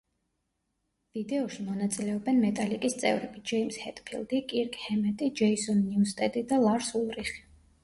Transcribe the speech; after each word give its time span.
ვიდეოში 1.17 1.65
მონაწილეობენ 1.67 2.39
მეტალიკის 2.45 2.97
წევრები: 3.03 3.45
ჯეიმზ 3.53 3.79
ჰეტფილდი, 3.83 4.41
კირკ 4.55 4.81
ჰემეტი, 4.89 5.31
ჯეისონ 5.43 5.87
ნიუსტედი 5.93 6.47
და 6.55 6.63
ლარს 6.67 6.93
ულრიხი. 7.05 7.41